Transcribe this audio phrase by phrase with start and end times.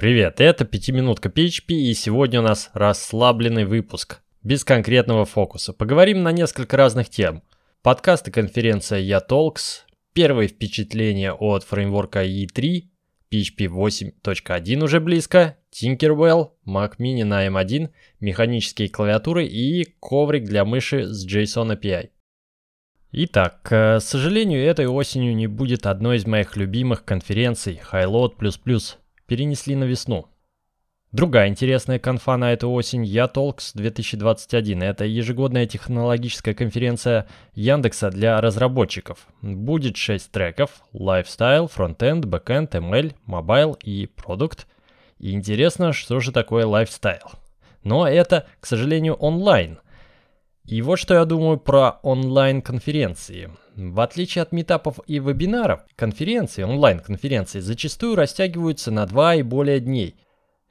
[0.00, 5.74] Привет, это пятиминутка PHP и сегодня у нас расслабленный выпуск, без конкретного фокуса.
[5.74, 7.42] Поговорим на несколько разных тем.
[7.82, 9.80] Подкаст и конференция YaTalks,
[10.14, 12.84] первые впечатления от фреймворка E3,
[13.30, 17.90] PHP 8.1 уже близко, Tinkerbell, Mac Mini на M1,
[18.20, 22.08] механические клавиатуры и коврик для мыши с JSON API.
[23.12, 28.30] Итак, к сожалению, этой осенью не будет одной из моих любимых конференций Highload++
[29.30, 30.26] перенесли на весну.
[31.12, 34.82] Другая интересная конфа на эту осень YaTalks 2021.
[34.82, 39.28] Это ежегодная технологическая конференция Яндекса для разработчиков.
[39.40, 44.66] Будет 6 треков– Lifestyle, Frontend, Backend, ML, Mobile и Product.
[45.20, 47.30] И интересно, что же такое Lifestyle.
[47.84, 49.78] Но это, к сожалению, онлайн.
[50.64, 53.50] И вот что я думаю про онлайн-конференции.
[53.74, 60.16] В отличие от метапов и вебинаров, конференции, онлайн-конференции зачастую растягиваются на два и более дней.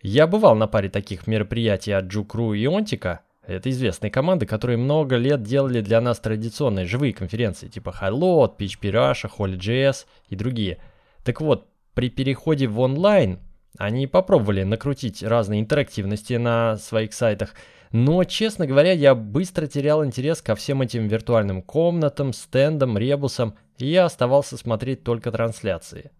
[0.01, 3.21] Я бывал на паре таких мероприятий от Джукру и Онтика.
[3.45, 8.91] Это известные команды, которые много лет делали для нас традиционные живые конференции, типа Highload, PHP
[8.91, 10.77] Russia, HolyJS и другие.
[11.23, 13.39] Так вот, при переходе в онлайн
[13.79, 17.55] они попробовали накрутить разные интерактивности на своих сайтах–
[17.91, 23.87] но, честно говоря, я быстро терял интерес ко всем этим виртуальным комнатам, стендам, ребусам, и
[23.87, 26.11] я оставался смотреть только трансляции.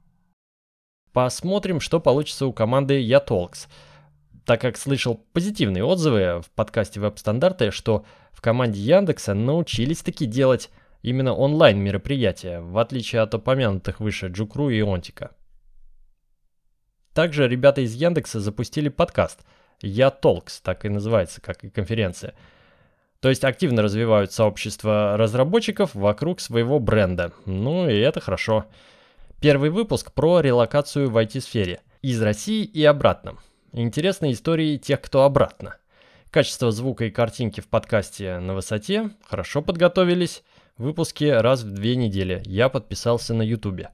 [1.14, 3.68] Посмотрим, что получится у команды YaTalks,
[4.46, 10.72] так как слышал позитивные отзывы в подкасте веб-стандарты, что в команде Яндекса научились таки делать
[11.04, 15.32] именно онлайн мероприятия, в отличие от упомянутых выше Джукру и Онтика.
[17.20, 19.42] Также ребята из Яндекса запустили подкаст–
[19.82, 22.34] я Talks, так и называется, как и конференция.
[23.20, 27.34] То есть активно развивают сообщество разработчиков вокруг своего бренда.
[27.46, 28.68] Ну и это хорошо.
[29.42, 31.82] Первый выпуск про релокацию в IT-сфере.
[32.02, 33.36] Из России и обратно.
[33.74, 35.76] Интересные истории тех, кто обратно.
[36.32, 39.10] Качество звука и картинки в подкасте на высоте.
[39.26, 40.42] Хорошо подготовились.
[40.78, 42.42] Выпуски раз в две недели.
[42.46, 43.90] Я подписался на ютубе.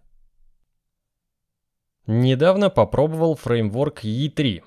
[2.07, 4.61] Недавно попробовал фреймворк E3.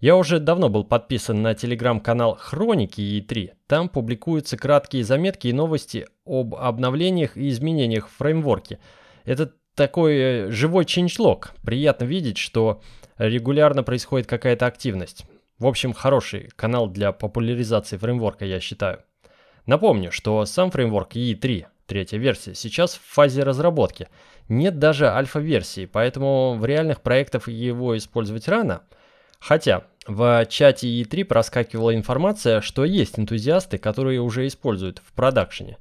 [0.00, 3.52] Я уже давно был подписан на телеграм-канал Хроники E3.
[3.68, 8.80] Там публикуются краткие заметки и новости об обновлениях и изменениях в фреймворке.
[9.24, 11.52] Это такой э, живой ченчлог.
[11.62, 12.80] Приятно видеть, что
[13.18, 15.26] регулярно происходит какая-то активность.
[15.58, 19.04] В общем, хороший канал для популяризации фреймворка, я считаю.
[19.66, 24.08] Напомню, что сам фреймворк E3, третья версия, сейчас в фазе разработки.
[24.48, 28.82] Нет даже альфа-версии, поэтому в реальных проектах его использовать рано–
[29.40, 35.78] Хотя в чате E3 проскакивала информация, что есть энтузиасты, которые уже используют в продакшене.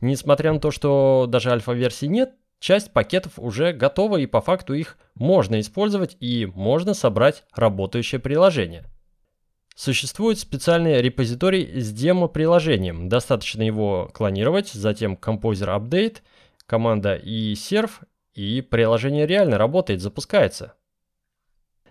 [0.00, 4.96] Несмотря на то, что даже альфа-версии нет, часть пакетов уже готова и по факту их
[5.14, 8.84] можно использовать и можно собрать работающее приложение.
[9.74, 13.08] Существует специальный репозиторий с демо-приложением.
[13.08, 16.18] Достаточно его клонировать, затем Composer Update,
[16.66, 17.90] команда и serve,
[18.34, 20.74] и приложение реально работает, запускается.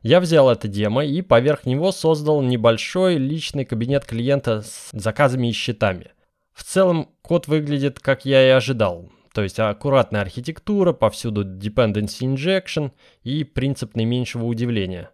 [0.01, 5.53] Я взял это демо и поверх него создал небольшой личный кабинет клиента с заказами и
[5.53, 6.11] счетами.
[6.53, 9.09] В целом код выглядит как я и ожидал.
[9.33, 12.91] То есть аккуратная архитектура, повсюду dependency injection
[13.23, 15.09] и принцип наименьшего удивления.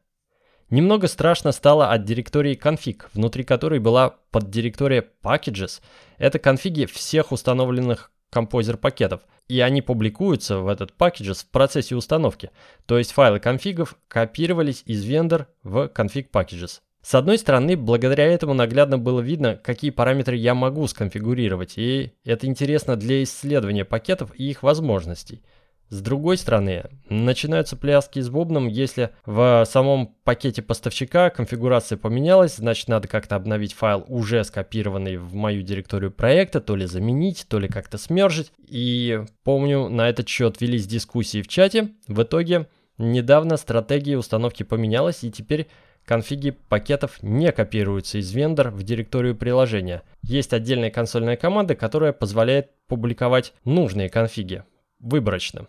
[0.69, 5.81] Немного страшно стало от директории config, внутри которой была поддиректория packages.
[6.19, 12.51] Это конфиги всех установленных композер пакетов, и они публикуются в этот packages в процессе установки,
[12.85, 16.81] то есть файлы конфигов копировались из vendor в config packages.
[17.01, 22.45] С одной стороны, благодаря этому наглядно было видно, какие параметры я могу сконфигурировать, и это
[22.45, 25.41] интересно для исследования пакетов и их возможностей–
[25.89, 32.87] с другой стороны, начинаются пляски с бубном, если в самом пакете поставщика конфигурация поменялась, значит
[32.89, 37.67] надо как-то обновить файл, уже скопированный в мою директорию проекта, то ли заменить, то ли
[37.67, 38.51] как-то смержить.
[38.67, 41.89] И помню, на этот счет велись дискуссии в чате.
[42.07, 42.67] В итоге
[42.99, 45.67] недавно стратегия установки поменялась, и теперь
[46.05, 50.03] конфиги пакетов не копируются из вендор в директорию приложения.
[50.21, 54.63] Есть отдельная консольная команда, которая позволяет публиковать нужные конфиги
[54.99, 55.67] выборочно.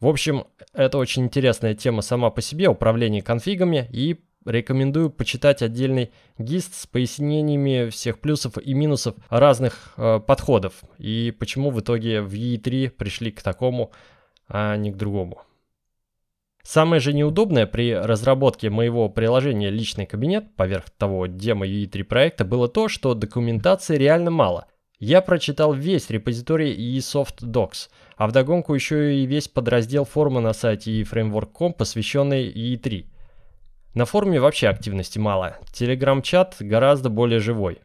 [0.00, 0.44] В общем,
[0.74, 6.86] это очень интересная тема сама по себе, управление конфигами, и рекомендую почитать отдельный гист с
[6.86, 13.30] пояснениями всех плюсов и минусов разных э, подходов, и почему в итоге в E3 пришли
[13.30, 13.90] к такому,
[14.48, 15.42] а не к другому.
[16.62, 22.68] Самое же неудобное при разработке моего приложения «Личный кабинет» поверх того демо UE3 проекта было
[22.68, 24.66] то, что документации реально мало–
[24.98, 31.02] я прочитал весь репозиторий eSoft Docs, а вдогонку еще и весь подраздел форума на сайте
[31.02, 33.06] eFramework.com, посвященный E3.
[33.94, 37.80] На форуме вообще активности мало, телеграм-чат гораздо более живой.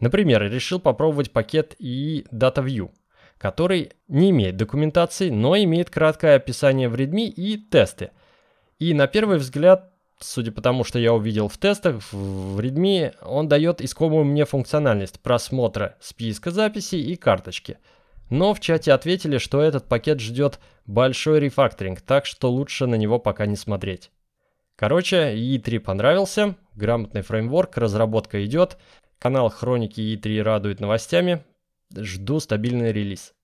[0.00, 2.90] Например, решил попробовать пакет и DataView,
[3.38, 8.10] который не имеет документации, но имеет краткое описание в README и тесты.
[8.80, 9.91] И на первый взгляд
[10.22, 15.20] судя по тому, что я увидел в тестах, в Redmi он дает искомую мне функциональность
[15.20, 17.78] просмотра списка записей и карточки.
[18.30, 23.18] Но в чате ответили, что этот пакет ждет большой рефакторинг, так что лучше на него
[23.18, 24.10] пока не смотреть.
[24.76, 28.78] Короче, E3 понравился, грамотный фреймворк, разработка идет,
[29.18, 31.44] канал Хроники E3 радует новостями,
[31.94, 33.34] жду стабильный релиз.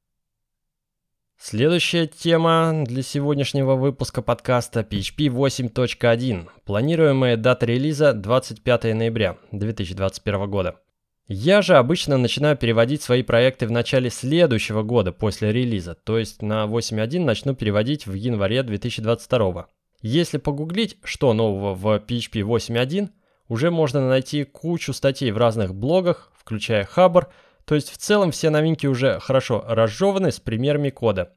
[1.41, 6.49] Следующая тема для сегодняшнего выпуска подкаста PHP 8.1.
[6.65, 10.81] Планируемая дата релиза 25 ноября 2021 года.
[11.29, 16.43] Я же обычно начинаю переводить свои проекты в начале следующего года после релиза, то есть
[16.43, 19.69] на 8.1 начну переводить в январе 2022.
[20.03, 23.11] Если погуглить, что нового в PHP 8.1,
[23.47, 27.29] уже можно найти кучу статей в разных блогах, включая Хабр,
[27.69, 31.35] то есть в целом все новинки уже хорошо разжеваны с примерами кода.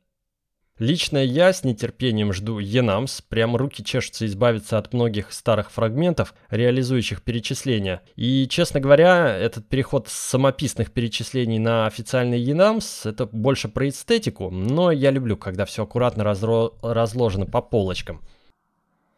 [0.80, 7.22] Лично я с нетерпением жду Enams, прям руки чешутся избавиться от многих старых фрагментов, реализующих
[7.22, 8.02] перечисления.
[8.16, 14.50] И, честно говоря, этот переход с самописных перечислений на официальный Enams, это больше про эстетику,
[14.50, 18.22] но я люблю, когда все аккуратно разро- разложено по полочкам.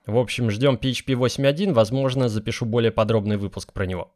[0.07, 4.11] В общем, ждем PHP 8.1, возможно, запишу более подробный выпуск про него.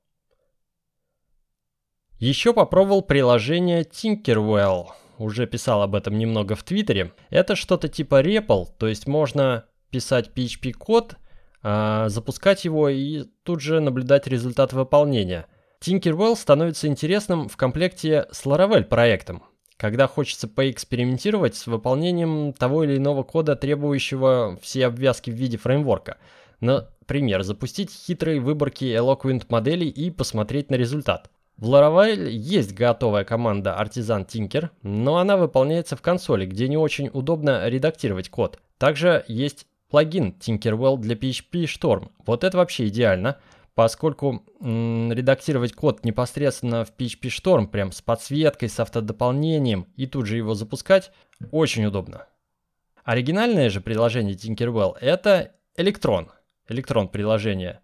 [2.20, 4.88] Еще попробовал приложение Tinkerwell.
[5.20, 7.14] Уже писал об этом немного в Твиттере.
[7.30, 11.16] Это что-то типа REPL, то есть можно писать PHP-код,
[11.62, 15.46] а, запускать его и тут же наблюдать результат выполнения.
[15.80, 19.44] Tinkerwell становится интересным в комплекте с Laravel проектом,
[19.78, 26.18] когда хочется поэкспериментировать с выполнением того или иного кода, требующего все обвязки в виде фреймворка.
[26.62, 31.30] Например, запустить хитрые выборки Eloquent моделей и посмотреть на результат.
[31.58, 37.10] В Laravel есть готовая команда Artisan Tinker, но она выполняется в консоли, где не очень
[37.12, 38.60] удобно редактировать код.
[38.78, 42.10] Также есть плагин Tinkerwell для PHP Storm.
[42.28, 43.38] Вот это вообще идеально,
[43.74, 50.28] поскольку м, редактировать код непосредственно в PHP Storm, прям с подсветкой, с автодополнением и тут
[50.28, 51.12] же его запускать,
[51.52, 52.28] очень удобно.
[53.04, 56.28] Оригинальное же приложение Tinkerwell это Electron,
[56.70, 57.80] Electron приложение.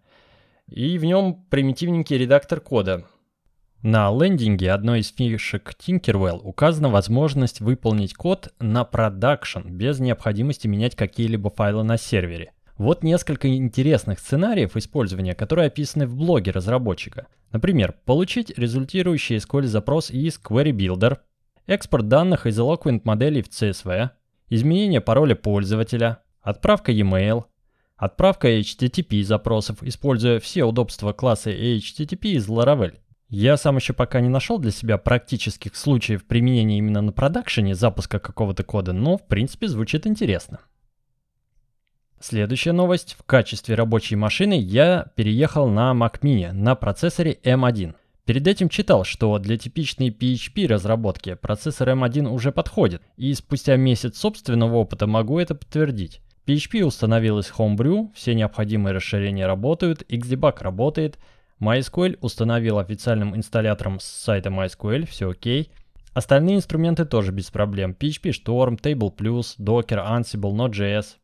[0.68, 3.04] И в нем примитивненький редактор кода,
[3.84, 10.96] на лендинге одной из фишек Tinkerwell указана возможность выполнить код на продакшн без необходимости менять
[10.96, 12.52] какие-либо файлы на сервере.
[12.78, 17.26] Вот несколько интересных сценариев использования, которые описаны в блоге разработчика.
[17.52, 21.18] Например, получить результирующий SQL запрос из Query Builder,
[21.66, 24.08] экспорт данных из Eloquent моделей в CSV,
[24.48, 27.44] изменение пароля пользователя, отправка e-mail,
[27.96, 32.94] отправка HTTP запросов, используя все удобства класса HTTP из Laravel.
[33.36, 38.20] Я сам еще пока не нашел для себя практических случаев применения именно на продакшене запуска
[38.20, 40.60] какого-то кода, но в принципе звучит интересно.
[42.20, 43.16] Следующая новость.
[43.18, 47.96] В качестве рабочей машины я переехал на Mac Mini на процессоре M1.
[48.24, 54.16] Перед этим читал, что для типичной PHP разработки процессор M1 уже подходит, и спустя месяц
[54.16, 56.20] собственного опыта могу это подтвердить.
[56.46, 61.18] PHP установилась Homebrew, все необходимые расширения работают, Xdebug работает,
[61.64, 65.72] MySQL установил официальным инсталлятором с сайта MySQL, все окей.
[66.12, 67.96] Остальные инструменты тоже без проблем.
[67.98, 71.16] PHP Storm, Table+, Docker, Ansible, Node.js.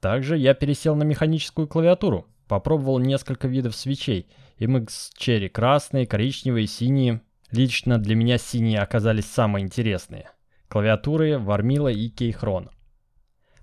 [0.00, 2.26] Также я пересел на механическую клавиатуру.
[2.48, 4.28] Попробовал несколько видов свечей.
[4.58, 7.20] MX Cherry красные, коричневые, синие.
[7.50, 10.30] Лично для меня синие оказались самые интересные.
[10.68, 12.70] Клавиатуры Warmila и Keychron.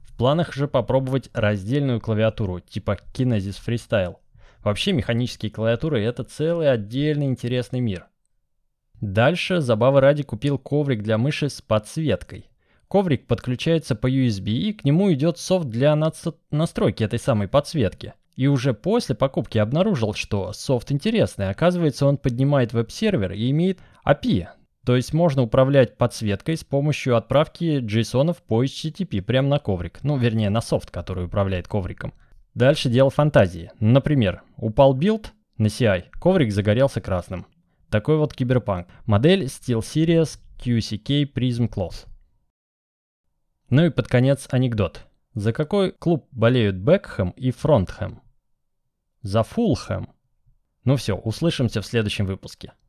[0.01, 4.17] В планах же попробовать раздельную клавиатуру типа Kinesis Freestyle.
[4.65, 8.07] Вообще механические клавиатуры это целый отдельный интересный мир.
[8.99, 12.49] Дальше забавы ради купил коврик для мыши с подсветкой.
[12.87, 15.95] Коврик подключается по USB и к нему идет софт для
[16.49, 18.15] настройки этой самой подсветки.
[18.35, 21.51] И уже после покупки обнаружил, что софт интересный.
[21.51, 24.47] Оказывается, он поднимает веб-сервер и имеет API.
[24.83, 29.99] То есть можно управлять подсветкой с помощью отправки JSON по HTTP прямо на коврик.
[30.01, 32.15] Ну, вернее, на софт, который управляет ковриком.
[32.55, 33.71] Дальше дело фантазии.
[33.81, 37.45] Например, упал билд на CI, коврик загорелся красным.
[37.89, 38.87] Такой вот киберпанк.
[39.05, 42.07] Модель SteelSeries QCK Prism Cloth.
[43.69, 45.05] Ну и под конец анекдот.
[45.33, 48.21] За какой клуб болеют Бекхэм и Фронтхэм?
[49.21, 50.13] За Фулхэм.
[50.85, 52.71] Ну все, услышимся в следующем выпуске.